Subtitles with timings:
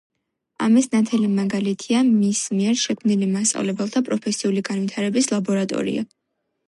[0.67, 6.09] ამის ნათელი მაგალითია მის მიერ შექმნილი მასწავლებელთა პროფესიული განვითარების ლაბორატორია.